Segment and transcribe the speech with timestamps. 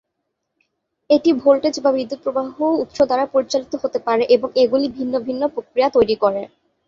[1.09, 2.47] এটি ভোল্টেজ বা বিদ্যুৎ প্রবাহ
[2.83, 6.43] উৎস দ্বারা চালিত হতে পারে এবং এগুলি ভিন্ন ভিন্ন প্রতিক্রিয়া তৈরি করবে।